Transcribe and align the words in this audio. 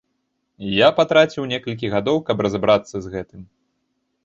Я 0.75 0.87
патраціў 0.99 1.43
некалькі 1.51 1.91
гадоў, 1.97 2.17
каб 2.31 2.37
разабрацца 2.47 2.95
з 3.07 3.15
гэтым. 3.15 3.41